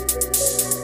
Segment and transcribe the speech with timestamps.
[0.00, 0.79] I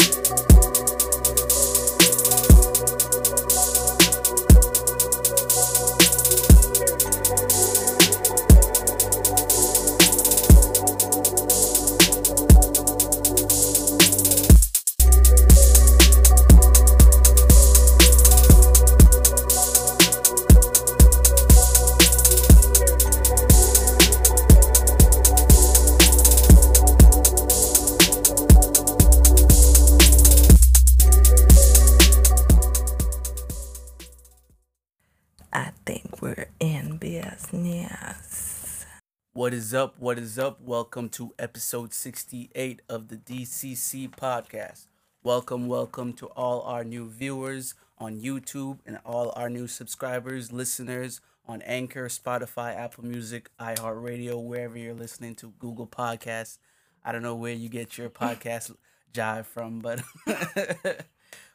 [40.06, 40.60] What is up?
[40.60, 44.86] Welcome to episode 68 of the DCC podcast.
[45.24, 51.20] Welcome, welcome to all our new viewers on YouTube and all our new subscribers, listeners
[51.48, 56.58] on Anchor, Spotify, Apple Music, iHeartRadio, wherever you're listening to, Google Podcasts.
[57.04, 58.76] I don't know where you get your podcast
[59.12, 60.02] jive from, but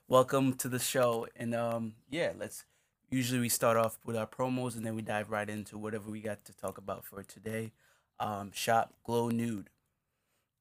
[0.09, 1.25] welcome to the show.
[1.37, 2.65] And um, yeah, let's
[3.09, 6.19] usually we start off with our promos and then we dive right into whatever we
[6.19, 7.71] got to talk about for today.
[8.21, 9.69] Um, shop Glow Nude.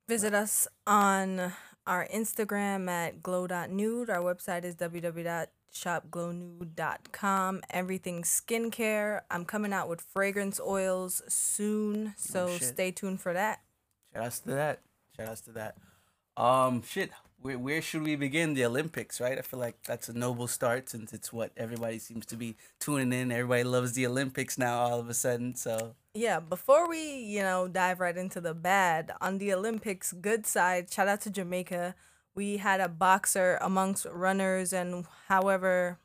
[0.09, 1.53] Visit us on
[1.87, 4.09] our Instagram at glow.nude.
[4.09, 7.61] Our website is www.shopglownude.com.
[7.69, 9.21] Everything skincare.
[9.31, 12.69] I'm coming out with fragrance oils soon, so shit.
[12.69, 13.61] stay tuned for that.
[14.15, 14.81] Shout outs to that.
[15.17, 15.77] Shout outs to that.
[16.37, 17.11] Um, shit.
[17.43, 18.53] Where, where should we begin?
[18.53, 19.39] The Olympics, right?
[19.39, 23.13] I feel like that's a noble start since it's what everybody seems to be tuning
[23.19, 23.33] in.
[23.33, 25.55] Everybody loves the Olympics now all of a sudden.
[25.55, 30.47] So Yeah, before we, you know, dive right into the bad, on the Olympics good
[30.47, 31.95] side, shout out to Jamaica.
[32.35, 35.99] We had a boxer amongst runners and however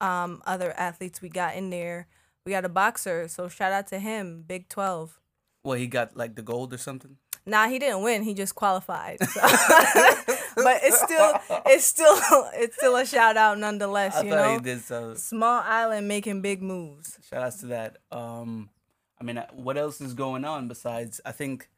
[0.00, 2.06] um other athletes we got in there.
[2.46, 5.18] We got a boxer, so shout out to him, Big 12.
[5.64, 7.16] well, he got like the gold or something.
[7.48, 8.22] Nah, he didn't win.
[8.22, 9.18] He just qualified.
[9.28, 9.40] so-
[10.56, 11.32] but it's still
[11.66, 12.16] it's still
[12.54, 14.52] it's still a shout out nonetheless, I you know.
[14.54, 15.14] he did so.
[15.14, 17.18] Small island making big moves.
[17.28, 17.96] Shout outs to that.
[18.12, 18.70] Um,
[19.20, 21.20] I mean, uh, what else is going on besides?
[21.24, 21.68] I think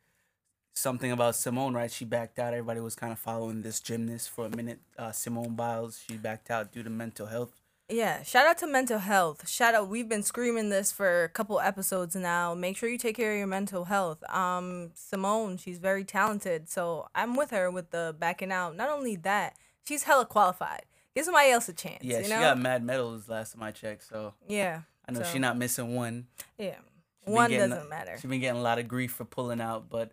[0.74, 1.90] something about Simone, right?
[1.90, 2.52] She backed out.
[2.54, 4.80] Everybody was kind of following this gymnast for a minute.
[4.98, 7.59] Uh, Simone Biles, she backed out due to mental health.
[7.90, 9.48] Yeah, shout out to mental health.
[9.48, 12.54] Shout out, we've been screaming this for a couple episodes now.
[12.54, 14.22] Make sure you take care of your mental health.
[14.32, 18.76] Um, Simone, she's very talented, so I'm with her with the backing out.
[18.76, 20.82] Not only that, she's hella qualified.
[21.14, 22.02] Give somebody else a chance.
[22.02, 25.28] Yeah, you she got mad medals last time I checked, so yeah, I know so,
[25.32, 26.28] she not missing one.
[26.56, 26.76] Yeah,
[27.20, 28.12] She been one getting- doesn't matter.
[28.20, 30.12] She's been getting a lot of grief for pulling out, but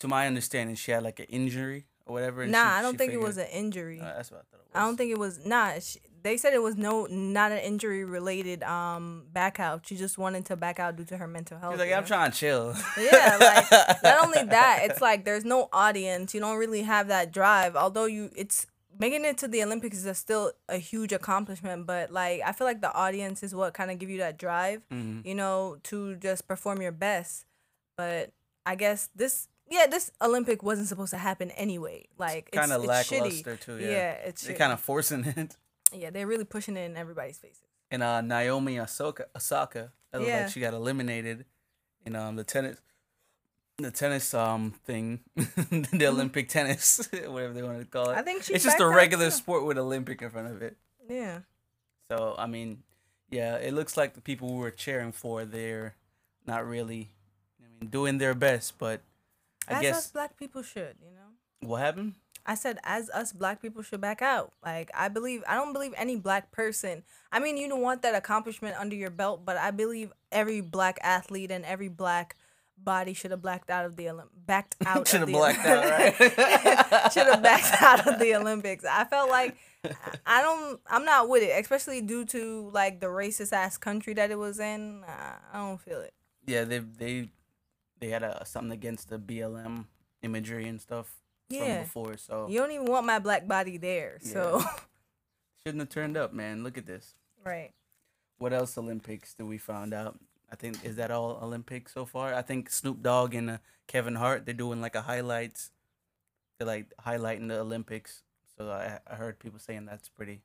[0.00, 2.46] to my understanding, she had like an injury or whatever.
[2.46, 4.00] Nah, she- I don't think it was an injury.
[4.00, 4.70] Uh, that's what I thought it was.
[4.74, 5.78] I don't think it was nah.
[5.80, 9.86] She, they said it was no not an injury related um back out.
[9.86, 11.74] She just wanted to back out due to her mental health.
[11.74, 12.06] She's like, I'm know?
[12.06, 12.74] trying to chill.
[12.98, 16.34] Yeah, like not only that, it's like there's no audience.
[16.34, 17.76] You don't really have that drive.
[17.76, 18.66] Although you, it's
[18.98, 21.86] making it to the Olympics is a still a huge accomplishment.
[21.86, 24.82] But like I feel like the audience is what kind of give you that drive.
[24.92, 25.26] Mhm.
[25.26, 27.46] You know, to just perform your best.
[27.96, 28.32] But
[28.64, 29.48] I guess this.
[29.70, 32.04] Yeah, this Olympic wasn't supposed to happen anyway.
[32.18, 33.20] Like it's kind of it's shitty.
[33.20, 33.78] lackluster too.
[33.78, 35.56] Yeah, Yeah, it's kind of forcing it.
[35.94, 37.64] Yeah, they're really pushing it in everybody's faces.
[37.90, 40.42] And uh, Naomi Osaka, Osaka, that Yeah.
[40.42, 41.44] like she got eliminated
[42.06, 42.80] in um the tennis,
[43.78, 48.08] the tennis um thing, the Olympic tennis, whatever they want to call it.
[48.10, 48.18] Mm-hmm.
[48.18, 50.76] I think she it's just a regular sport with Olympic in front of it.
[51.08, 51.40] Yeah.
[52.10, 52.82] So I mean,
[53.30, 55.94] yeah, it looks like the people who were cheering for they're
[56.46, 57.10] not really,
[57.62, 58.78] I mean, doing their best.
[58.78, 59.00] But
[59.68, 61.68] I As us guess black people should, you know.
[61.68, 62.14] what happened?
[62.44, 64.52] I said as us black people should back out.
[64.64, 67.02] Like I believe I don't believe any black person.
[67.30, 70.98] I mean, you don't want that accomplishment under your belt, but I believe every black
[71.02, 72.36] athlete and every black
[72.76, 75.06] body should have blacked out of the Olymp- backed out.
[75.06, 76.14] Should have blacked out, right?
[77.12, 78.84] should have backed out of the Olympics.
[78.84, 79.56] I felt like
[80.26, 80.80] I- don't.
[80.88, 84.58] I'm not with it, especially due to like the racist ass country that it was
[84.58, 85.04] in.
[85.06, 86.12] I I don't feel it.
[86.46, 87.28] yeah, they they
[88.00, 89.86] they had a, something against the BLM
[90.22, 91.21] imagery and stuff
[91.58, 91.82] from Yeah.
[91.82, 94.18] before, so You don't even want my black body there.
[94.20, 94.60] So
[95.66, 96.62] shouldn't have turned up, man.
[96.64, 97.14] Look at this.
[97.44, 97.72] right.
[98.38, 100.18] What else Olympics did we found out?
[100.50, 102.34] I think is that all Olympics so far?
[102.34, 105.70] I think Snoop Dogg and uh, Kevin Hart they're doing like a highlights.
[106.58, 108.22] They're like highlighting the Olympics.
[108.58, 110.42] So I, I heard people saying that's pretty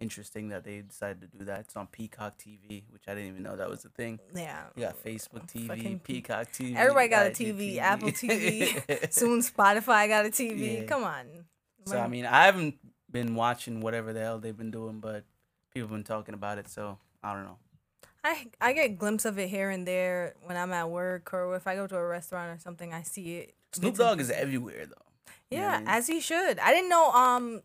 [0.00, 1.60] interesting that they decided to do that.
[1.60, 4.18] It's on Peacock TV, which I didn't even know that was a thing.
[4.34, 4.64] Yeah.
[4.74, 6.76] You got Facebook TV, Fucking Peacock TV.
[6.76, 7.56] Everybody got a IGTV.
[7.56, 9.12] TV, Apple TV.
[9.12, 10.80] Soon Spotify got a TV.
[10.80, 10.84] Yeah.
[10.84, 11.26] Come on.
[11.86, 12.76] So I mean, I haven't
[13.10, 15.24] been watching whatever the hell they've been doing, but
[15.72, 16.68] people have been talking about it.
[16.68, 17.58] So I don't know.
[18.24, 21.54] I I get a glimpse of it here and there when I'm at work or
[21.54, 22.92] if I go to a restaurant or something.
[22.92, 23.54] I see it.
[23.72, 25.32] Snoop Dogg is everywhere though.
[25.50, 25.88] You know Yeah, I mean?
[25.88, 26.58] as he should.
[26.58, 27.62] I didn't know um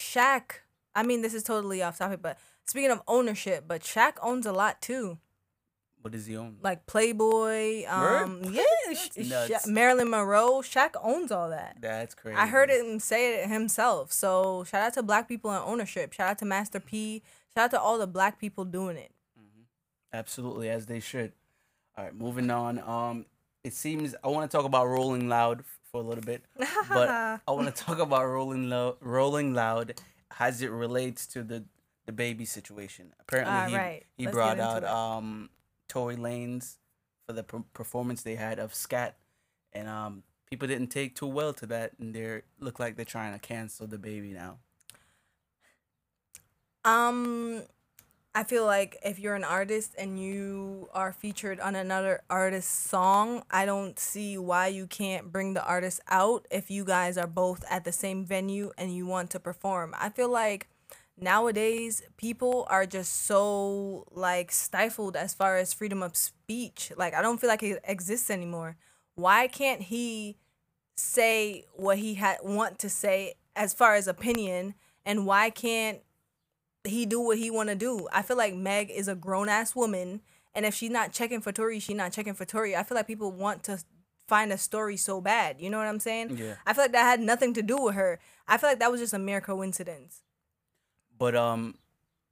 [0.00, 0.62] Shaq.
[0.94, 4.52] I mean, this is totally off topic, but speaking of ownership, but Shaq owns a
[4.52, 5.18] lot too.
[6.02, 6.58] what does he own?
[6.62, 8.62] Like Playboy, um yeah.
[8.92, 11.78] Sha- Marilyn Monroe, Shaq owns all that.
[11.80, 12.36] That's crazy.
[12.38, 14.12] I heard him say it himself.
[14.12, 16.12] So shout out to black people in ownership.
[16.12, 17.22] Shout out to Master P.
[17.56, 19.10] Shout out to all the black people doing it.
[20.12, 21.32] Absolutely, as they should.
[21.96, 22.78] All right, moving on.
[22.80, 23.26] Um,
[23.64, 26.44] it seems I want to talk about Rolling Loud for a little bit,
[26.88, 28.96] but I want to talk about Rolling Loud.
[29.00, 30.00] Rolling Loud
[30.38, 31.64] as it relates to the
[32.08, 33.12] DaBaby situation.
[33.20, 34.06] Apparently, Ah, he, right.
[34.16, 34.88] he Let's brought out it.
[34.88, 35.50] um
[35.88, 36.76] Tory Lanez
[37.26, 39.16] for the per- performance they had of Scat,
[39.72, 43.32] and um people didn't take too well to that, and they look like they're trying
[43.32, 44.58] to cancel DaBaby now.
[46.84, 47.62] Um,
[48.36, 53.44] I feel like if you're an artist and you are featured on another artist's song,
[53.48, 57.64] I don't see why you can't bring the artist out if you guys are both
[57.70, 59.94] at the same venue and you want to perform.
[59.96, 60.66] I feel like
[61.16, 66.90] nowadays people are just so like stifled as far as freedom of speech.
[66.96, 68.76] Like I don't feel like it exists anymore.
[69.14, 70.38] Why can't he
[70.96, 74.74] say what he had want to say as far as opinion
[75.06, 76.00] and why can't
[76.90, 78.08] he do what he want to do.
[78.12, 80.20] I feel like Meg is a grown ass woman,
[80.54, 82.76] and if she's not checking for Tory, she's not checking for Tory.
[82.76, 83.82] I feel like people want to
[84.26, 85.60] find a story so bad.
[85.60, 86.36] You know what I'm saying?
[86.36, 86.54] Yeah.
[86.66, 88.20] I feel like that had nothing to do with her.
[88.46, 90.22] I feel like that was just a mere coincidence.
[91.16, 91.76] But um,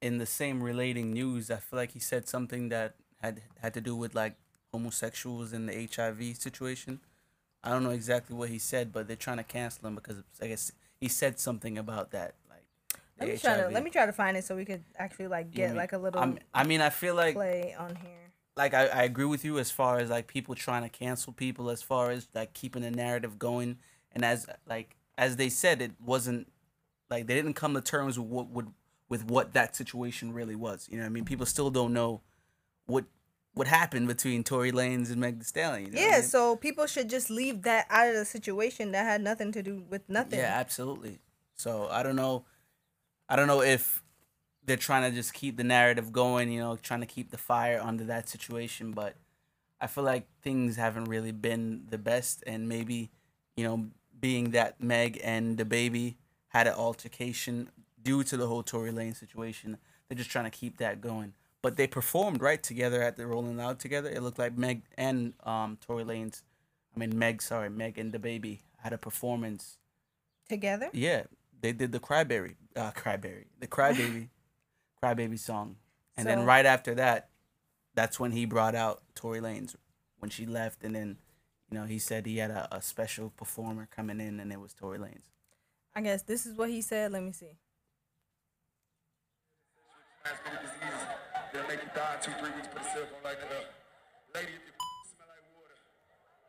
[0.01, 3.81] in the same relating news, I feel like he said something that had had to
[3.81, 4.35] do with like
[4.71, 6.99] homosexuals and the HIV situation.
[7.63, 10.47] I don't know exactly what he said, but they're trying to cancel him because I
[10.47, 12.35] guess he said something about that.
[13.19, 15.47] Let me try to let me try to find it so we could actually like
[15.51, 15.77] You know get I mean?
[15.77, 18.31] like a little I'm- I mean, I feel like play on here.
[18.57, 21.69] like I, I agree with you as far as like people trying to cancel people
[21.69, 23.77] as far as like keeping the narrative going
[24.11, 26.51] and as like as they said it wasn't
[27.09, 28.67] like they didn't come to terms with what would
[29.09, 32.21] with what that situation really was you know what i mean people still don't know
[32.87, 33.05] what
[33.55, 36.23] what happened between Tory Lanez and Meg Thee Stallion you know what I Yeah, mean?
[36.29, 39.83] so people should just leave that out of the situation that had nothing to do
[39.87, 40.39] with nothing.
[40.39, 41.19] yeah absolutely
[41.55, 42.45] so i don't know
[43.29, 44.03] i don't know if
[44.65, 47.79] they're trying to just keep the narrative going you know trying to keep the fire
[47.81, 49.15] under that situation but
[49.81, 53.09] i feel like things haven't really been the best and maybe
[53.55, 53.87] you know
[54.19, 56.15] being that meg and DaBaby
[56.49, 57.69] had an altercation
[58.01, 59.77] due to the whole tory lane situation
[60.07, 63.57] they're just trying to keep that going but they performed right together at the rolling
[63.57, 66.43] loud together it looked like meg and um Tory Lanez
[66.95, 69.77] i mean meg sorry meg and DaBaby had a performance
[70.49, 70.89] Together?
[70.93, 71.23] yeah,
[71.61, 74.29] they did the Cryberry, uh, Cryberry, the Crybaby,
[75.03, 75.77] Crybaby song,
[76.17, 77.29] and then right after that,
[77.95, 79.75] that's when he brought out Tory Lanez
[80.19, 81.17] when she left, and then,
[81.69, 84.73] you know, he said he had a, a special performer coming in, and it was
[84.73, 85.29] Tory Lanez.
[85.95, 87.11] I guess this is what he said.
[87.11, 87.57] Let me see.
[90.23, 91.07] transmitted diseases
[91.51, 92.67] that'll make you die two, three weeks.
[92.71, 93.67] Put a cell phone like that up.
[94.33, 94.75] Lady, if your
[95.11, 95.77] smell like water,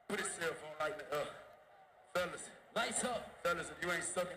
[0.08, 1.28] put a cell phone like that up.
[2.14, 3.30] Fellas, Lights up.
[3.42, 4.36] fellas, if you ain't sucking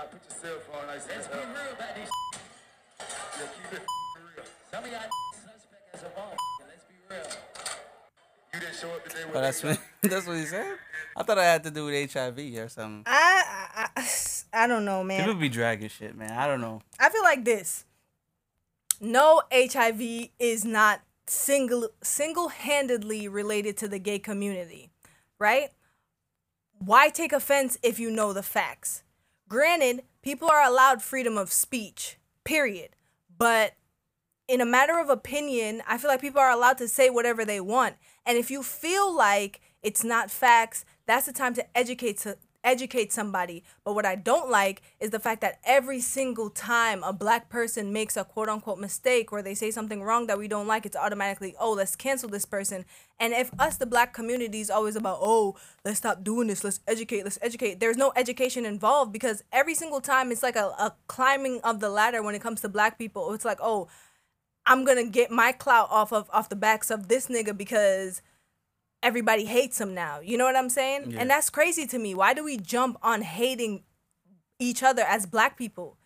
[0.00, 2.10] in the parking lot, put your cell phone like Let's be real about this.
[3.00, 3.86] Yeah, keep it
[4.16, 4.44] real.
[4.70, 5.00] Some of y'all
[5.32, 6.36] suspect as a ball.
[6.60, 7.26] Let's be real.
[8.54, 10.76] You didn't show up today with But that's what that's what he said.
[11.16, 13.02] I thought I had to do with HIV or something.
[13.06, 14.08] I I, I,
[14.64, 15.20] I don't know, man.
[15.20, 16.32] People be dragging shit, man.
[16.32, 16.82] I don't know.
[16.98, 17.84] I feel like this.
[19.00, 24.90] No HIV is not single single-handedly related to the gay community,
[25.38, 25.70] right?
[26.78, 29.02] Why take offense if you know the facts?
[29.50, 32.90] Granted, people are allowed freedom of speech, period.
[33.36, 33.72] But
[34.46, 37.60] in a matter of opinion, I feel like people are allowed to say whatever they
[37.60, 37.96] want.
[38.24, 43.12] And if you feel like it's not facts, that's the time to educate to educate
[43.12, 43.64] somebody.
[43.84, 47.92] But what I don't like is the fact that every single time a black person
[47.92, 50.96] makes a quote unquote mistake or they say something wrong that we don't like, it's
[50.96, 52.84] automatically, oh, let's cancel this person.
[53.18, 56.80] And if us, the black community, is always about, oh, let's stop doing this, let's
[56.86, 60.94] educate, let's educate, there's no education involved because every single time it's like a, a
[61.06, 63.32] climbing of the ladder when it comes to black people.
[63.34, 63.88] It's like, oh,
[64.66, 68.22] I'm gonna get my clout off of off the backs of this nigga because
[69.02, 70.20] everybody hates him now.
[70.20, 71.12] You know what I'm saying?
[71.12, 71.20] Yeah.
[71.20, 72.14] And that's crazy to me.
[72.14, 73.82] Why do we jump on hating
[74.58, 75.96] each other as black people?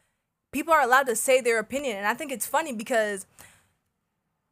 [0.53, 3.27] People are allowed to say their opinion, and I think it's funny because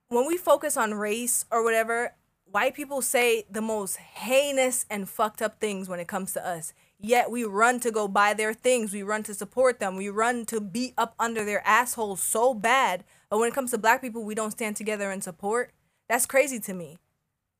[0.09, 5.41] when we focus on race or whatever, white people say the most heinous and fucked
[5.41, 6.75] up things when it comes to us.
[6.99, 8.93] Yet we run to go buy their things.
[8.93, 9.97] We run to support them.
[9.97, 13.05] We run to beat up under their assholes so bad.
[13.29, 15.73] But when it comes to black people, we don't stand together and support.
[16.09, 16.99] That's crazy to me.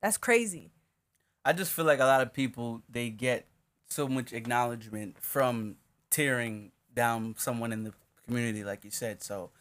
[0.01, 0.72] That's crazy.
[1.45, 3.45] I just feel like a lot of people they get
[3.87, 5.75] so much acknowledgement from
[6.09, 7.93] tearing down someone in the
[8.25, 9.21] community, like you said.
[9.21, 9.51] So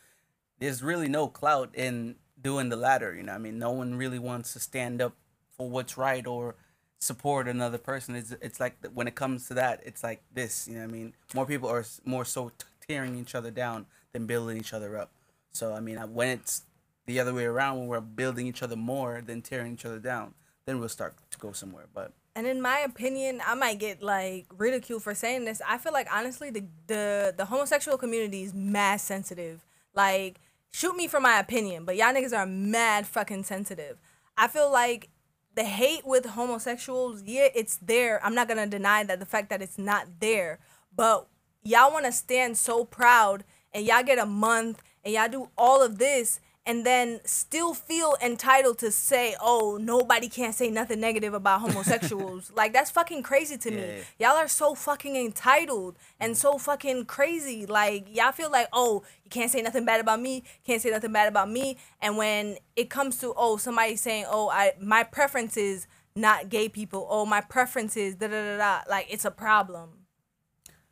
[0.58, 3.14] there's really no clout in doing the latter.
[3.14, 5.14] You know, I mean, no one really wants to stand up
[5.56, 6.54] for what's right or
[6.98, 8.14] support another person.
[8.14, 10.68] It's it's like when it comes to that, it's like this.
[10.68, 12.52] You know, I mean, more people are more so
[12.86, 15.10] tearing each other down than building each other up.
[15.52, 16.62] So I mean, when it's
[17.06, 20.34] the other way around, when we're building each other more than tearing each other down,
[20.64, 21.86] then we'll start go somewhere.
[21.92, 25.60] But And in my opinion, I might get like ridiculed for saying this.
[25.66, 29.66] I feel like honestly, the the the homosexual community is mad sensitive.
[29.94, 33.98] Like, shoot me for my opinion, but y'all niggas are mad fucking sensitive.
[34.38, 35.10] I feel like
[35.54, 38.24] the hate with homosexuals, yeah, it's there.
[38.24, 40.60] I'm not gonna deny that the fact that it's not there,
[40.94, 41.26] but
[41.62, 43.44] y'all want to stand so proud
[43.74, 48.16] and y'all get a month and y'all do all of this and then still feel
[48.22, 52.52] entitled to say, oh, nobody can't say nothing negative about homosexuals.
[52.56, 54.02] like, that's fucking crazy to me.
[54.18, 54.30] Yeah.
[54.30, 57.66] Y'all are so fucking entitled and so fucking crazy.
[57.66, 61.12] Like, y'all feel like, oh, you can't say nothing bad about me, can't say nothing
[61.12, 61.78] bad about me.
[62.00, 66.68] And when it comes to, oh, somebody saying, oh, I my preference is not gay
[66.68, 69.90] people, oh, my preference is da da da da, like, it's a problem.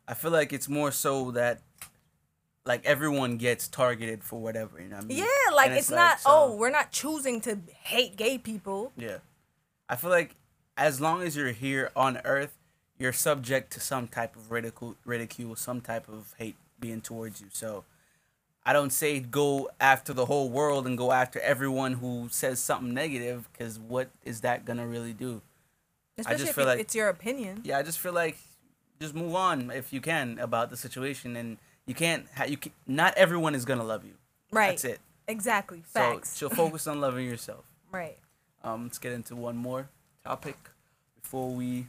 [0.05, 1.61] I feel like it's more so that
[2.65, 5.17] like everyone gets targeted for whatever, you know what I mean?
[5.19, 6.19] Yeah, like And it's, not.
[6.19, 8.91] so- oh, we're not choosing to hate gay people.
[8.95, 9.17] Yeah.
[9.89, 10.35] I feel like
[10.77, 12.57] as long as you're here on earth,
[12.97, 17.47] you're subject to some type of ridicule ridicule, some type of hate being towards you.
[17.51, 17.83] So
[18.63, 22.93] I don't say go after the whole world and go after everyone who says something
[22.93, 25.41] negative because what is that gonna really do?
[26.17, 27.61] Especially just if feel like- it's your opinion.
[27.63, 28.37] Yeah, I just feel like
[28.99, 31.57] just move on if you can about the situation, and
[31.91, 32.25] you can't.
[32.37, 34.13] Ha- you can, not everyone is gonna love you.
[34.49, 34.69] Right.
[34.69, 34.99] That's it.
[35.27, 35.83] Exactly.
[35.93, 36.29] So Facts.
[36.37, 37.65] so focus on loving yourself.
[37.91, 38.17] right.
[38.63, 39.89] Um, let's get into one more
[40.23, 40.55] topic
[41.21, 41.87] before we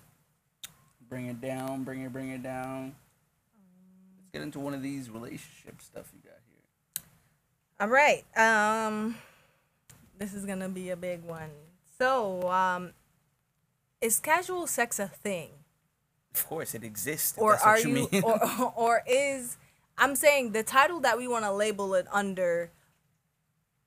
[1.08, 1.84] bring it down.
[1.84, 2.96] Bring it, bring it down.
[4.18, 7.04] Let's get into one of these relationship stuff you got here.
[7.78, 8.24] All right.
[8.36, 9.18] Um,
[10.18, 11.50] this is gonna be a big one.
[11.98, 12.92] So, um,
[14.00, 15.50] is casual sex a thing,
[16.34, 17.36] Of course, it exists.
[17.38, 19.56] or that's what are you, or or is
[19.98, 22.70] I'm saying the title that we want to label it under,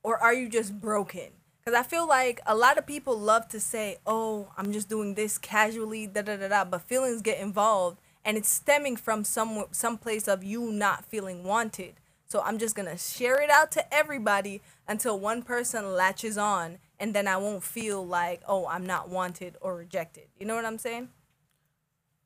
[0.04, 1.30] or are you just broken?
[1.60, 5.16] Because I feel like a lot of people love to say, "Oh, I'm just doing
[5.16, 9.66] this casually," da da da da, but feelings get involved, and it's stemming from some
[9.72, 11.96] some place of you not feeling wanted.
[12.28, 17.14] So I'm just gonna share it out to everybody until one person latches on, and
[17.16, 20.78] then I won't feel like, "Oh, I'm not wanted or rejected." You know what I'm
[20.78, 21.10] saying?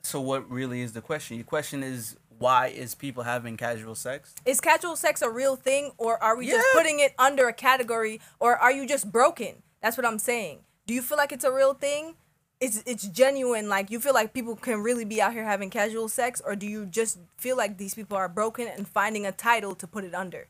[0.01, 1.37] so what really is the question?
[1.37, 4.33] Your question is why is people having casual sex?
[4.45, 8.19] is casual sex a real thing or are we just putting it under a category
[8.39, 9.61] or are you just broken?
[9.81, 10.59] That's what i'm saying.
[10.87, 12.15] Do you feel like it's a real thing?
[12.59, 16.09] It's it's genuine like you feel like people can really be out here having casual
[16.09, 19.75] sex or do you just feel like these people are broken and finding a title
[19.75, 20.47] to put it under?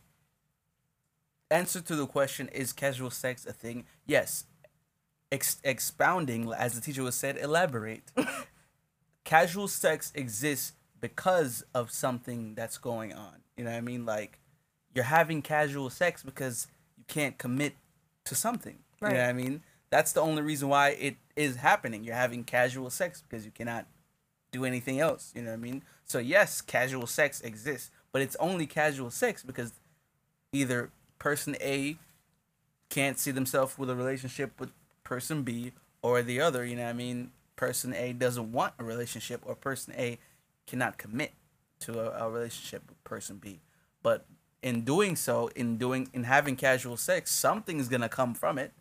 [1.51, 3.85] Answer to the question is casual sex a thing?
[4.05, 4.45] Yes.
[5.31, 8.03] Ex- expounding as the teacher was said elaborate.
[9.25, 13.43] Casual sex exists because of something that's going on.
[13.57, 14.05] You know what i mean?
[14.05, 14.39] Like
[14.93, 17.75] you're having casual sex because you can't commit
[18.25, 18.79] to something.
[19.01, 19.63] You know what i mean?
[19.89, 22.03] That's the only reason why it is happening.
[22.03, 23.87] You're having casual sex because you cannot
[24.51, 25.31] do anything else.
[25.35, 25.83] You know what i mean?
[26.05, 29.73] So yes casual sex exists but it's only casual sex because
[30.51, 31.97] either person A
[32.89, 34.71] can't see themselves with a relationship with
[35.03, 37.31] person B or the other, you know what I mean?
[37.55, 40.17] Person A doesn't want a relationship or person A
[40.69, 41.33] cannot commit
[41.81, 43.59] to a, a relationship with person B.
[44.03, 44.25] But
[44.61, 48.71] in doing so, in doing in having casual sex, something's gonna come from it.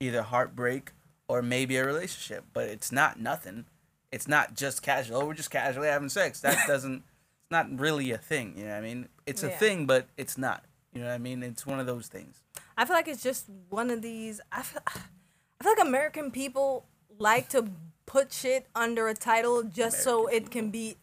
[0.00, 0.92] Either heartbreak
[1.28, 2.44] or maybe a relationship.
[2.52, 3.66] But it's not nothing.
[4.12, 5.22] It's not just casual.
[5.22, 6.40] Oh, we're just casually having sex.
[6.40, 9.08] That doesn't it's not really a thing, you know what I mean?
[9.26, 10.64] It's a thing, but it's not.
[10.92, 11.42] You know what I mean?
[11.42, 12.42] It's one of those things.
[12.76, 16.86] i feel like it's just one of these i feel, I feel like american people
[17.18, 17.70] like to
[18.06, 20.96] put shit under a title just so it can be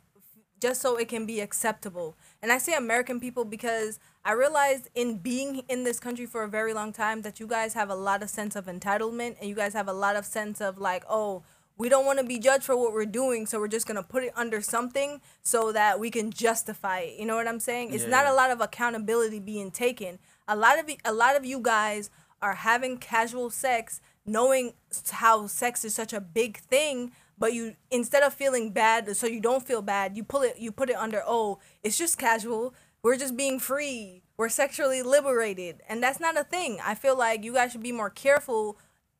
[0.60, 2.18] just so it can be acceptable.
[2.42, 6.50] And I say American people because I realized in being in this country for a
[6.50, 9.56] very long time that you guys have a lot of sense of entitlement and you
[9.56, 11.44] guys have a lot of sense of like, oh,
[11.78, 14.24] we don't want to be judged for what we're doing, so we're just gonna put
[14.24, 17.20] it under something so that we can justify it.
[17.20, 17.94] You know what I'm saying?
[17.94, 20.18] It's not a lot of accountability being taken.
[20.48, 22.10] A lot of a lot of you guys
[22.42, 24.74] are having casual sex, knowing
[25.12, 29.40] how sex is such a big thing, but you instead of feeling bad, so you
[29.40, 32.74] don't feel bad, you pull it you put it under oh, it's just casual.
[33.04, 34.24] We're just being free.
[34.38, 36.80] We're sexually liberated, and that's not a thing.
[36.84, 38.78] I feel like you guys should be more careful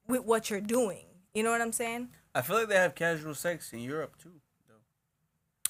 [0.08, 1.06] with what you're doing.
[1.34, 2.10] You know what I'm saying?
[2.34, 4.42] I feel like they have casual sex in Europe too.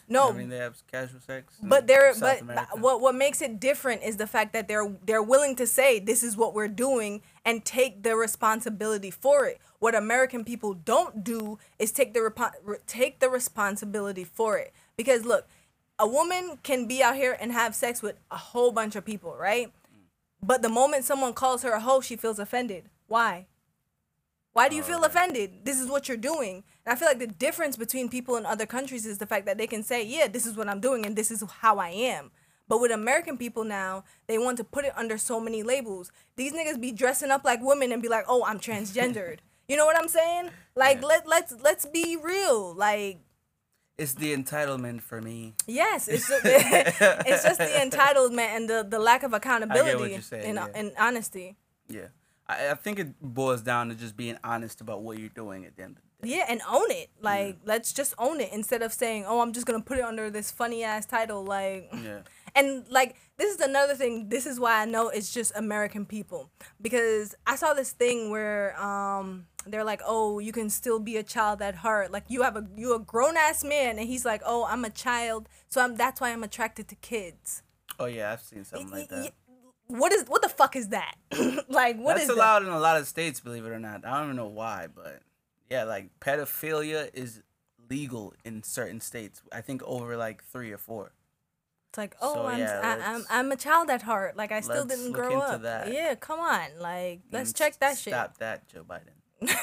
[0.10, 1.56] No, I mean they have casual sex.
[1.62, 2.78] but they're South but America.
[2.78, 6.24] what what makes it different is the fact that they're they're willing to say this
[6.24, 9.60] is what we're doing and take the responsibility for it.
[9.80, 14.74] What American people don't do is take the repo- take the responsibility for it.
[14.96, 15.46] Because look,
[16.00, 19.36] a woman can be out here and have sex with a whole bunch of people,
[19.36, 19.72] right?
[20.42, 22.86] But the moment someone calls her a hoe, she feels offended.
[23.08, 23.48] Why?
[24.58, 25.66] Why do you feel offended?
[25.66, 26.64] This is what you're doing.
[26.84, 29.60] And I feel like the difference between people in other countries is the fact that
[29.60, 32.32] they can say, yeah, this is what I'm doing and this is how I am.
[32.68, 36.12] But with American people now, they want to put it under so many labels.
[36.38, 39.38] These niggas be dressing up like women and be like, "Oh, I'm transgendered."
[39.68, 40.50] you know what I'm saying?
[40.76, 41.08] Like Yeah.
[41.08, 42.74] let let's let's be real.
[42.74, 43.20] Like
[43.96, 45.54] it's the entitlement for me.
[45.68, 50.56] yes, it's just, it's just the entitlement and the the lack of accountability saying, and
[50.56, 50.80] yeah.
[50.80, 51.58] and honesty.
[51.88, 52.08] Yeah,
[52.50, 55.76] I, I think it boils down to just being honest about what you're doing at
[55.76, 56.36] the end of the day.
[56.36, 57.10] Yeah, and own it.
[57.22, 60.30] Like, let's just own it instead of saying, "Oh, I'm just gonna put it under
[60.30, 62.20] this funny ass title." Like, Yeah.
[62.56, 64.30] and like this is another thing.
[64.30, 66.50] This is why I know it's just American people
[66.82, 71.24] because I saw this thing where um they're like, "Oh, you can still be a
[71.24, 72.12] child at heart.
[72.12, 74.90] Like, you have a you a grown ass man," and he's like, "Oh, I'm a
[74.90, 77.64] child, so I'm that's why I'm attracted to kids."
[78.00, 79.34] Oh yeah, I've seen something like that.
[79.88, 81.16] What is what the fuck is that?
[81.70, 82.36] like, what That's is that?
[82.36, 84.06] allowed in a lot of states, believe it or not.
[84.06, 85.22] I don't even know why, but
[85.70, 87.42] yeah, like pedophilia is
[87.90, 89.42] legal in certain states.
[89.52, 91.14] I think over like three or four.
[91.90, 94.36] It's like, oh, So, I'm, yeah, I, I'm I'm a child at heart.
[94.36, 95.62] Like I still didn't grow up.
[95.62, 95.92] that.
[95.92, 96.68] Yeah, come on.
[96.80, 98.14] Like let's and check that shit.
[98.14, 99.50] Stop that, Joe Biden.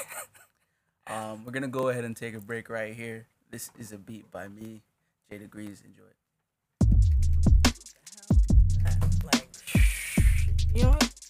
[1.06, 3.26] um, we're gonna go ahead and take a break right here.
[3.50, 4.82] This is a beat by me,
[5.30, 5.82] Jay Degrees.
[5.86, 6.04] Enjoy
[10.74, 11.23] you know what?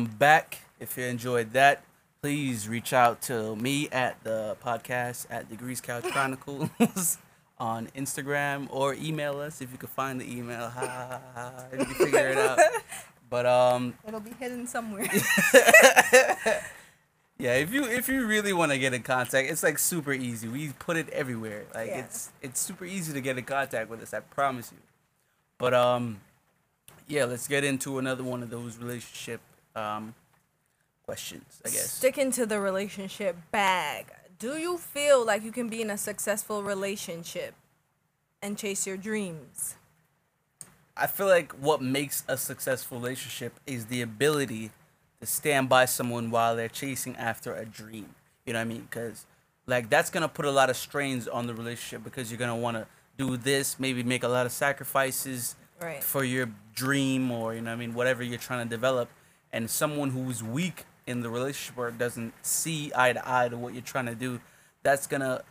[0.00, 0.60] Welcome back.
[0.80, 1.84] If you enjoyed that,
[2.22, 7.18] please reach out to me at the podcast at Degrees Couch Chronicles
[7.58, 10.70] on Instagram or email us if you can find the email.
[10.70, 12.58] Ha, ha, ha, ha, if you figure it out.
[13.28, 15.02] But um, It'll be hidden somewhere.
[17.38, 20.48] yeah, if you if you really want to get in contact, it's like super easy.
[20.48, 21.64] We put it everywhere.
[21.74, 21.98] Like Yeah.
[22.04, 24.14] it's it's super easy to get in contact with us.
[24.14, 24.78] I promise you.
[25.58, 26.22] But um,
[27.06, 29.42] yeah, let's get into another one of those relationship
[29.76, 30.14] um
[31.04, 31.60] questions.
[31.64, 31.90] I guess.
[31.90, 34.06] Sticking to the relationship bag.
[34.38, 37.54] Do you feel like you can be in a successful relationship
[38.40, 39.74] and chase your dreams?
[40.96, 44.70] I feel like what makes a successful relationship is the ability
[45.20, 48.14] to stand by someone while they're chasing after a dream.
[48.46, 48.86] You know what I mean?
[48.90, 49.26] Because
[49.66, 52.76] like that's gonna put a lot of strains on the relationship because you're gonna want
[52.76, 52.86] to
[53.18, 56.04] do this, maybe make a lot of sacrifices Right.
[56.04, 59.08] for your dream or you know I mean whatever you're trying to develop.
[59.52, 63.72] And someone who's weak in the relationship or doesn't see eye to eye to what
[63.74, 64.40] you're trying to do,
[64.82, 65.42] that's gonna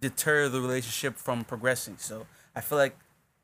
[0.00, 1.96] deter the relationship from progressing.
[1.98, 2.96] So I feel like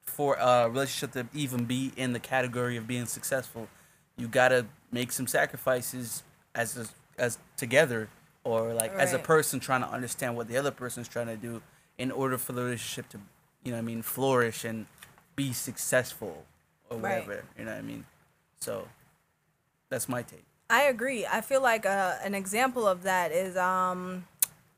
[0.04, 3.68] for a relationship to even be in the category of being successful,
[4.16, 6.22] you gotta make some sacrifices
[6.54, 6.86] as a,
[7.18, 8.08] as together
[8.44, 11.62] or like as a person trying to understand what the other person's trying to do
[11.96, 13.18] in order for the relationship to
[13.64, 14.86] you know I mean flourish and
[15.36, 16.44] be successful
[16.90, 17.26] or Right.
[17.26, 17.44] whatever.
[17.58, 18.04] You know what I mean?
[18.60, 18.86] So
[19.92, 20.44] that's my take.
[20.70, 21.26] I agree.
[21.26, 24.24] I feel like uh, an example of that is um,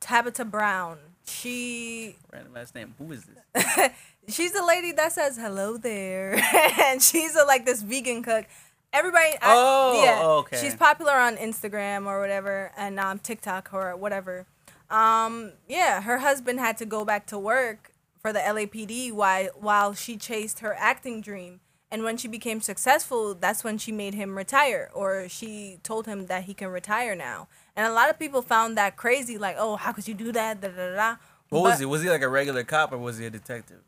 [0.01, 0.99] Tabitha Brown.
[1.25, 2.95] She Random ass name.
[2.99, 3.25] Who is
[3.55, 3.91] this?
[4.29, 6.35] she's the lady that says hello there,
[6.83, 8.45] and she's a, like this vegan cook.
[8.93, 10.59] Everybody, I, Oh, yeah, okay.
[10.61, 14.47] she's popular on Instagram or whatever, and um, TikTok or whatever.
[14.91, 19.95] Um, yeah, her husband had to go back to work for the LAPD while while
[19.95, 21.61] she chased her acting dream.
[21.95, 26.27] And when she became successful, that's when she made him retire, or she told him
[26.27, 27.47] that he can retire now.
[27.77, 30.61] And a lot of people found that crazy, like, oh, how could you do that?
[30.61, 31.17] Da, da, da.
[31.51, 31.85] What was he?
[31.85, 33.79] Was he like a regular cop or was he a detective?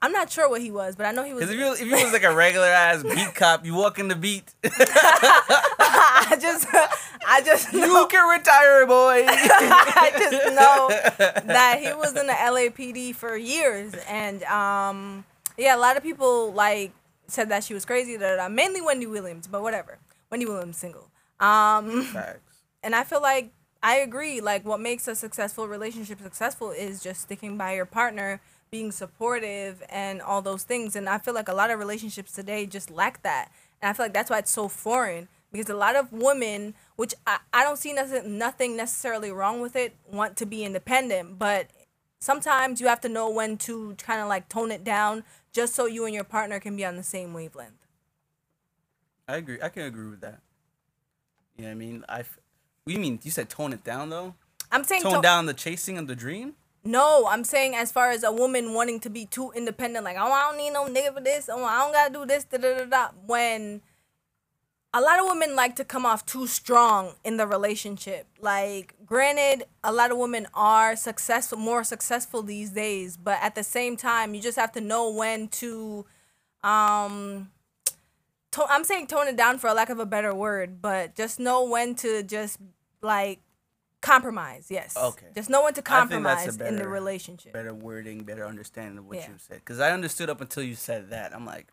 [0.00, 1.40] I'm not sure what he was, but I know he was.
[1.40, 4.06] Because if you if you was like a regular ass beat cop, you walk in
[4.06, 6.68] the beat, I just,
[7.26, 9.24] I just you can retire, boy.
[9.26, 10.88] I just know
[11.52, 15.24] that he was in the LAPD for years, and um,
[15.58, 16.92] yeah, a lot of people like
[17.30, 18.16] said that she was crazy.
[18.16, 18.48] Da, da, da.
[18.48, 19.98] Mainly Wendy Williams, but whatever.
[20.30, 21.08] Wendy Williams single.
[21.40, 22.58] Um, Facts.
[22.82, 23.50] and I feel like
[23.82, 24.40] I agree.
[24.40, 28.40] Like, what makes a successful relationship successful is just sticking by your partner,
[28.70, 30.94] being supportive, and all those things.
[30.94, 33.50] And I feel like a lot of relationships today just lack that.
[33.80, 37.14] And I feel like that's why it's so foreign because a lot of women, which
[37.26, 41.38] I, I don't see nothing, nothing necessarily wrong with it, want to be independent.
[41.38, 41.68] But
[42.20, 45.86] sometimes you have to know when to kind of like tone it down just so
[45.86, 47.86] you and your partner can be on the same wavelength.
[49.28, 49.58] I agree.
[49.62, 50.40] I can agree with that.
[51.56, 52.04] You know I mean?
[52.08, 52.18] I.
[52.84, 53.20] What you mean?
[53.22, 54.34] You said tone it down though.
[54.72, 56.54] I'm saying Tone to- down the chasing of the dream.
[56.82, 60.32] No, I'm saying as far as a woman wanting to be too independent, like oh
[60.32, 62.78] I don't need no nigga for this, oh I don't gotta do this, da da
[62.78, 63.08] da da.
[63.26, 63.82] When
[64.92, 68.26] a lot of women like to come off too strong in the relationship.
[68.40, 73.62] Like, granted, a lot of women are successful, more successful these days, but at the
[73.62, 76.06] same time, you just have to know when to,
[76.64, 77.50] um,
[78.50, 81.38] to- I'm saying tone it down for a lack of a better word, but just
[81.38, 82.58] know when to just
[83.00, 83.40] like
[84.00, 84.66] compromise.
[84.70, 84.96] Yes.
[84.96, 85.26] Okay.
[85.36, 87.52] Just know when to I think that's a compromise in the relationship.
[87.52, 89.28] Better wording, better understanding of what Yeah.
[89.28, 89.58] you said.
[89.58, 91.34] Because I understood up until you said that.
[91.34, 91.68] I'm like,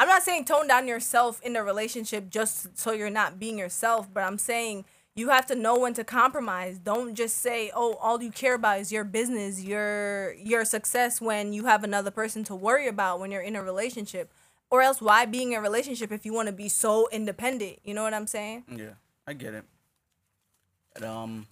[0.00, 4.08] I'm not saying tone down yourself in the relationship just so you're not being yourself,
[4.10, 6.78] but I'm saying you have to know when to compromise.
[6.78, 11.52] Don't just say, "Oh, all you care about is your business, your your success" when
[11.52, 14.32] you have another person to worry about when you're in a relationship.
[14.70, 17.80] Or else why being in a relationship if you want to be so independent?
[17.84, 18.64] You know what I'm saying?
[18.74, 18.94] yeah,
[19.26, 19.64] I get it.
[20.94, 21.46] But, um,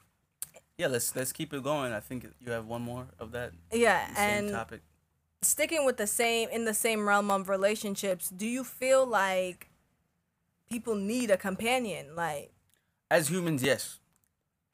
[0.78, 1.92] yeah, let's let's keep it going.
[1.92, 4.80] I think you have one more of that Yeah, same and topic.
[5.42, 9.70] Sticking with the same in the same realm of relationships, do you feel like
[10.70, 12.14] people need a companion?
[12.16, 12.52] Like
[13.10, 13.98] As humans, yes.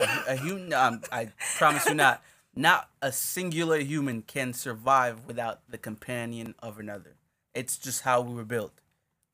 [0.01, 2.23] A, a human, um, I promise you not.
[2.57, 7.17] Not a singular human can survive without the companion of another.
[7.53, 8.81] It's just how we were built.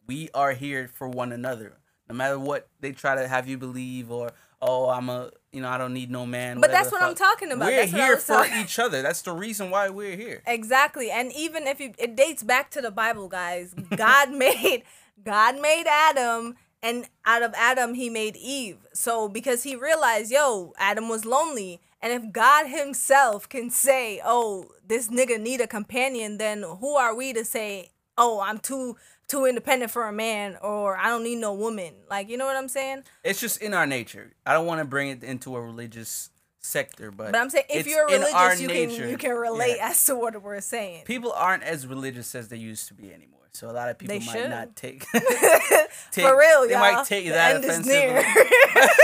[0.07, 1.77] We are here for one another.
[2.09, 5.69] No matter what they try to have you believe, or oh, I'm a, you know,
[5.69, 6.61] I don't need no man.
[6.61, 7.67] But that's what I'm talking about.
[7.67, 9.03] We're That's here for each other.
[9.03, 10.43] That's the reason why we're here.
[10.47, 11.11] Exactly.
[11.11, 13.75] And even if you it dates back to the Bible, guys.
[13.97, 14.85] God made
[15.25, 18.79] God made Adam and out of Adam he made Eve.
[18.93, 21.81] So because he realized, yo, Adam was lonely.
[22.01, 27.15] And if God himself can say, "Oh, this nigga need a companion," then who are
[27.15, 28.97] we to say, "Oh, I'm too
[29.31, 31.95] too independent for a man," or "I don't need no woman"?
[32.11, 33.05] Like, you know what I'm saying?
[33.25, 34.33] It's just in our nature.
[34.45, 37.87] I don't want to bring it into a religious sector, but But I'm saying if
[37.87, 39.89] you're religious, you can you can relate Yeah.
[39.91, 41.05] as to what we're saying.
[41.05, 43.41] people aren't as religious as they used to be anymore.
[43.53, 44.51] So a lot of people They might should.
[44.51, 46.81] not take, For real, They y'all.
[46.81, 47.95] might take The that end is offensively.
[47.95, 48.89] near.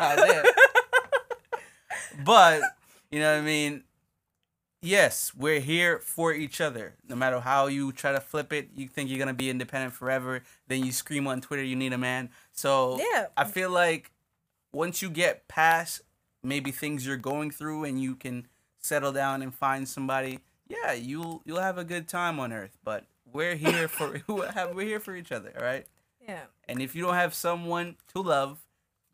[0.00, 0.42] Ah,
[2.24, 2.60] but
[3.10, 3.82] you know what I mean.
[4.80, 6.94] Yes, we're here for each other.
[7.08, 10.42] No matter how you try to flip it, you think you're gonna be independent forever.
[10.68, 13.26] Then you scream on Twitter, "You need a man." So Yeah.
[13.36, 14.12] I feel like
[14.72, 16.02] once you get past
[16.42, 18.46] maybe things you're going through, and you can
[18.78, 20.38] settle down and find somebody,
[20.68, 22.78] yeah, you'll you'll have a good time on Earth.
[22.84, 25.86] But we're here for we're here for each other, all right?
[26.20, 26.44] yeah.
[26.68, 28.60] And if you don't have someone to love,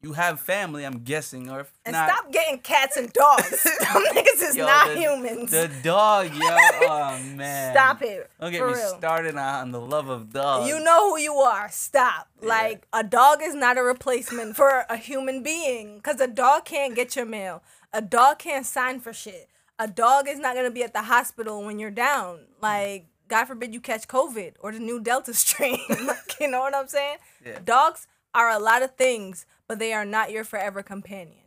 [0.05, 3.51] you have family, I'm guessing, or And not, stop getting cats and dogs.
[3.81, 5.51] Them niggas is Yo, not the- humans.
[5.51, 7.73] The dog, yo, oh man.
[7.75, 8.31] Stop it.
[8.40, 8.97] Don't get me real.
[8.99, 10.69] started on the love of dogs.
[10.69, 11.69] You know who you are.
[11.71, 12.29] Stop.
[12.43, 12.49] Yeah.
[12.49, 16.95] Like a dog is not a replacement for a human being cuz a dog can't
[16.95, 17.62] get your mail.
[17.93, 19.49] A dog can't sign for shit.
[19.79, 22.40] A dog is not going to be at the hospital when you're down.
[22.61, 25.81] Like God forbid you catch COVID or the new Delta strain.
[25.88, 27.17] like, you know what I'm saying?
[27.45, 27.59] Yeah.
[27.64, 31.38] Dogs are a lot of things, but they are not your forever companion.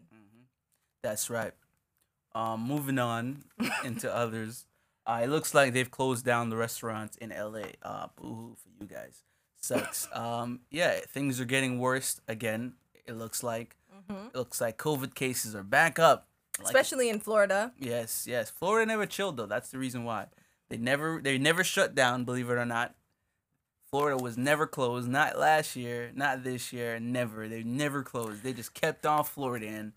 [1.03, 1.53] That's right.
[2.35, 3.43] Um, moving on
[3.83, 4.65] into others.
[5.05, 7.69] Uh, it looks like they've closed down the restaurants in LA.
[7.81, 9.23] Uh, boo for you guys.
[9.61, 10.07] Sucks.
[10.13, 12.73] um, yeah, things are getting worse again.
[13.05, 13.75] It looks like.
[14.09, 16.27] It looks like COVID cases are back up.
[16.59, 17.73] Like, Especially in Florida.
[17.77, 18.49] Yes, yes.
[18.49, 19.45] Florida never chilled though.
[19.45, 20.27] That's the reason why.
[20.69, 22.95] They never they never shut down, believe it or not.
[23.89, 27.47] Florida was never closed, not last year, not this year, never.
[27.47, 28.43] They never closed.
[28.43, 29.93] They just kept on Florida in.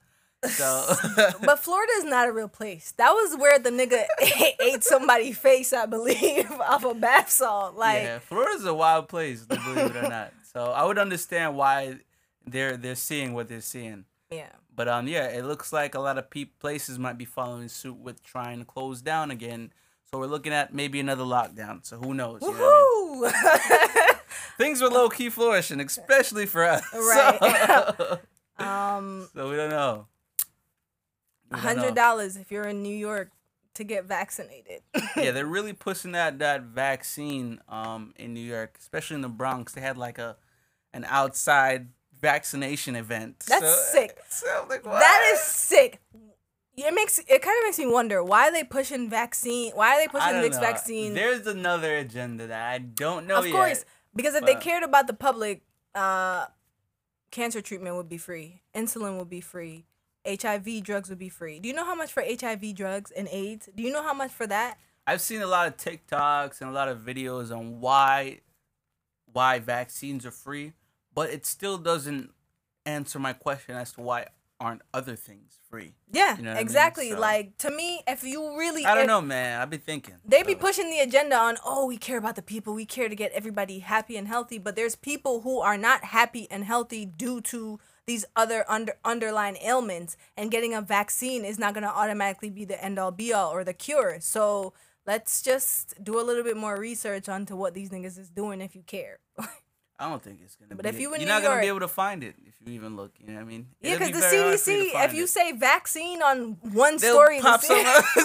[0.49, 0.87] So
[1.45, 2.93] But Florida is not a real place.
[2.97, 4.05] That was where the nigga
[4.61, 7.77] ate somebody's face, I believe, off a bath salt.
[7.77, 10.33] Like, yeah, Florida's a wild place, believe it or not.
[10.53, 11.97] So I would understand why
[12.47, 14.05] they're they're seeing what they're seeing.
[14.31, 14.51] Yeah.
[14.75, 17.97] But um, yeah, it looks like a lot of pe- places might be following suit
[17.97, 19.73] with trying to close down again.
[20.13, 21.87] So we're looking at maybe another lockdown.
[21.87, 22.43] So who knows?
[22.43, 24.19] you know what I mean?
[24.59, 26.83] Things were low key flourishing, especially for us.
[26.93, 28.19] Right.
[28.59, 30.07] um, so we don't know.
[31.49, 31.69] We don't know.
[31.69, 33.31] hundred dollars if you're in New York
[33.75, 34.83] to get vaccinated.
[35.17, 39.75] yeah, they're really pushing that that vaccine um in New York, especially in the Bronx.
[39.75, 40.37] They had like a
[40.93, 41.87] an outside
[42.21, 43.45] vaccination event.
[43.47, 44.19] That's So- sick.
[44.29, 46.01] So like, That is sick.
[46.77, 49.73] It makes it kind of makes me wonder why are they pushing vaccine?
[49.75, 50.61] Why are they pushing this know.
[50.61, 51.15] vaccine?
[51.15, 53.53] There's another agenda that I don't know of yet.
[53.53, 55.63] course, because if they cared about the public,
[55.95, 56.47] uh,
[57.31, 59.87] cancer treatment would be free, insulin would be free,
[60.27, 61.59] HIV drugs would be free.
[61.59, 63.69] Do you know how much for HIV drugs and AIDS?
[63.75, 64.79] Do you know how much for that?
[65.07, 68.41] I've seen a lot of TikToks and a lot of videos on why
[69.33, 70.73] why vaccines are free,
[71.15, 72.31] but it still doesn't
[72.87, 74.27] answer my question as to why
[74.61, 75.95] aren't other things free.
[76.13, 76.63] Yeah, You know what I mean?
[76.63, 77.11] exactly.
[77.11, 79.61] So- Like to me, if you really, I don't know, man.
[79.61, 80.15] I've been thinking.
[80.25, 83.17] They be pushing the agenda on, oh, we care about the people, we care to
[83.17, 87.41] get everybody happy and healthy, but there's people who are not happy and healthy due
[87.43, 92.65] to these other under underlying ailments, and getting a vaccine is not gonna automatically be
[92.65, 94.19] the end all be all or the cure.
[94.21, 94.73] So
[95.07, 98.75] let's just do a little bit more research onto what these niggas is doing if
[98.75, 99.19] you care.
[100.01, 100.75] I don't think it's gonna.
[100.75, 102.55] But be if you in you're New not gonna be able to find it if
[102.67, 103.13] you even look.
[103.21, 103.67] You know what I mean?
[103.83, 105.29] yeah, because be the very hard for you to CDC, if you it.
[105.29, 108.25] say vaccine on one They'll story, in the pop C- some-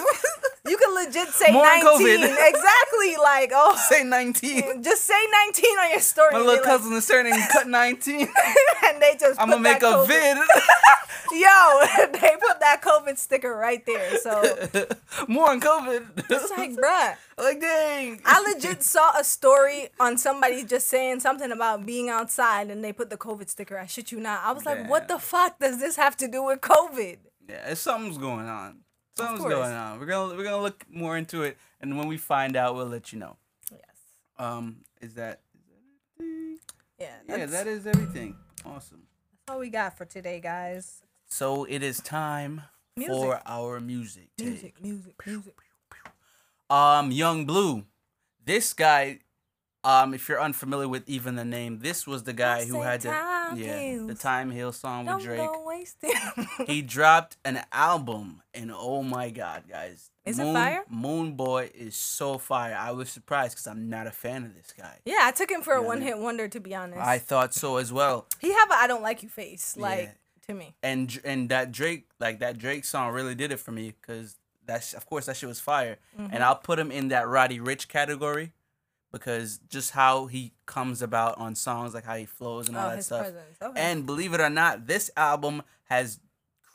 [0.68, 1.88] you can legit say More 19.
[1.88, 2.48] COVID.
[2.48, 3.76] Exactly, like oh.
[3.88, 4.82] say 19.
[4.82, 6.32] Just say 19 on your story.
[6.32, 8.20] My little like- cousin is turning cut 19.
[8.86, 10.38] and they just I'm going to make a COVID- vid.
[11.32, 11.80] Yo,
[12.12, 14.18] they put that COVID sticker right there.
[14.18, 14.42] So
[15.26, 16.24] More on COVID.
[16.30, 18.20] it's like, bruh, like dang.
[18.24, 22.92] I legit saw a story on somebody just saying something about being outside, and they
[22.92, 23.76] put the COVID sticker.
[23.76, 24.42] I shit you not.
[24.44, 27.18] I was like, what the fuck does this have to do with COVID?
[27.48, 28.78] Yeah, something's going on.
[29.16, 29.98] Something's going on.
[29.98, 33.12] We're gonna we're gonna look more into it, and when we find out, we'll let
[33.12, 33.36] you know.
[33.72, 33.80] Yes.
[34.38, 35.40] Um, is that?
[36.98, 37.08] Yeah.
[37.28, 38.36] Yeah, That's, everything.
[38.64, 39.02] Awesome.
[39.32, 41.02] that's all we got for today, guys.
[41.26, 42.62] So it is time
[42.96, 43.14] Music.
[43.14, 44.28] for our music.
[44.38, 45.54] Music, music, music.
[46.70, 47.84] Um, Yung Bleu.
[48.44, 49.20] This guy,
[49.86, 53.10] um, if you're unfamiliar with even the name, this was the guy who had the
[53.10, 54.14] time yeah the.
[54.14, 55.38] Time Hill song with Don't Drake.
[55.38, 56.12] go wasting.
[56.66, 60.10] He dropped an album, and oh my god, guys!
[60.24, 60.84] Is it Moon, fire?
[60.90, 62.76] Moon Boy is so fire.
[62.78, 64.98] I was surprised because I'm not a fan of this guy.
[65.04, 67.00] yeah, I took him for a one hit wonder, to be honest.
[67.00, 68.26] I thought so as well.
[68.40, 70.12] he have a I don't like you face, like Yeah.
[70.48, 70.74] to me.
[70.82, 74.94] and and that Drake like that Drake song really did it for me because that's
[74.94, 76.34] of course that shit was fire, Mm-hmm.
[76.34, 78.52] and I'll put him in that Roddy Ricch category
[79.18, 82.96] because just how he comes about on songs, like how he flows and all Oh,
[82.96, 83.32] that stuff.
[83.62, 83.80] Okay.
[83.80, 86.20] And believe it or not, this album has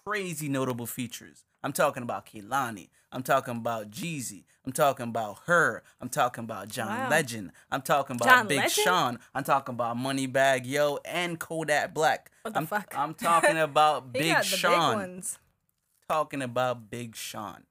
[0.05, 1.45] crazy notable features.
[1.63, 2.89] I'm talking about Kehlani.
[3.11, 4.45] I'm talking about Jeezy.
[4.65, 5.83] I'm talking about her.
[5.99, 7.09] I'm talking about John Wow.
[7.09, 7.51] Legend.
[7.71, 8.71] I'm talking about John Big Legend?
[8.85, 9.19] Sean.
[9.35, 12.31] I'm talking about Moneybagg Yo and Kodak Black.
[12.43, 12.93] What the I'm, fuck?
[12.97, 14.95] I'm talking about Big big Sean.
[14.95, 15.39] ones.
[16.07, 17.63] talking about Big Sean.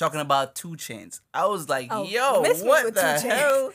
[0.00, 1.20] Talking about 2 Chainz.
[1.34, 3.72] I was like, Oh, yo, what the 2 hell?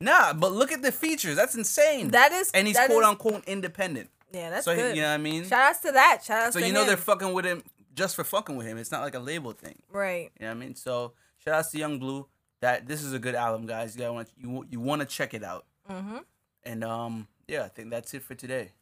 [0.00, 1.36] Nah, but look at the features.
[1.36, 2.08] That's insane.
[2.08, 4.10] That is and he's quote is- unquote independent.
[4.32, 4.96] Yeah, that's so he- good.
[4.96, 5.44] you know what I mean?
[5.46, 6.22] Shout outs to that.
[6.24, 6.88] Shout outs so to you know him.
[6.88, 7.62] they're fucking with him
[7.94, 8.78] just for fucking with him.
[8.78, 9.78] It's not like a label thing.
[9.92, 10.30] right.
[10.40, 10.74] You know what I mean?
[10.74, 11.12] So
[11.44, 12.26] shout outs to Yung Bleu.
[12.62, 13.96] That this is a good album, guys.
[13.96, 15.66] You want you you want to check it out.
[15.88, 16.18] Mm-hmm.
[16.64, 18.72] And um, yeah, I think that's it for today.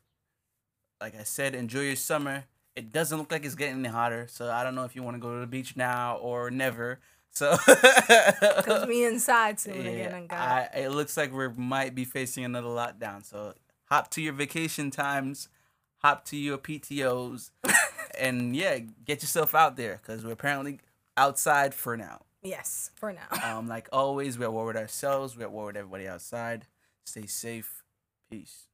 [1.01, 2.45] Like I said, enjoy your summer.
[2.79, 5.17] It doesn't look like it's getting any hotter, so I don't know if you want
[5.17, 7.01] to go to the beach now or never.
[7.33, 10.15] So Cause me inside soon again.
[10.15, 10.39] And God.
[10.39, 13.25] I, it looks like we might be facing another lockdown.
[13.25, 13.55] So
[13.87, 15.49] hop to your vacation times,
[15.97, 17.51] hop to your PTOS,
[18.19, 20.79] and yeah, get yourself out there because we're apparently
[21.17, 22.21] outside for now.
[22.43, 23.27] yes, for now.
[23.59, 25.37] Um, like always, we're at war with ourselves.
[25.37, 26.67] We're at war with everybody outside.
[27.05, 27.83] Stay safe.
[28.31, 28.68] Peace.